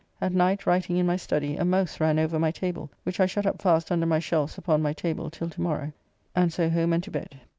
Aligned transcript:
At 0.19 0.33
night 0.33 0.65
writing 0.65 0.97
in 0.97 1.05
my 1.05 1.15
study 1.15 1.57
a 1.57 1.63
mouse 1.63 1.99
ran 1.99 2.17
over 2.17 2.39
my 2.39 2.49
table, 2.49 2.89
which 3.03 3.19
I 3.19 3.27
shut 3.27 3.45
up 3.45 3.61
fast 3.61 3.91
under 3.91 4.07
my 4.07 4.17
shelf's 4.17 4.57
upon 4.57 4.81
my 4.81 4.93
table 4.93 5.29
till 5.29 5.51
to 5.51 5.61
morrow, 5.61 5.91
and 6.35 6.51
so 6.51 6.71
home 6.71 6.91
and 6.91 7.03
to 7.03 7.11
bed. 7.11 7.39